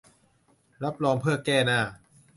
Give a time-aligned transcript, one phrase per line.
[0.83, 1.79] รับรองเพื่อแก้หน้า